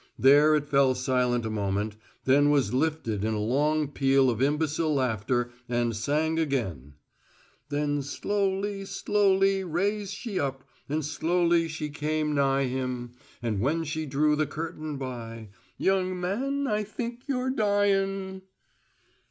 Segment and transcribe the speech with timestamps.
[0.17, 1.95] There it fell silent a moment;
[2.25, 6.95] then was lifted in a long peal of imbecile laughter, and sang again:
[7.69, 13.11] "Then slowly, slowly rase she up And slowly she came nigh him,
[13.43, 18.41] And when she drew the curtain by `Young man I think you're dyin'.'"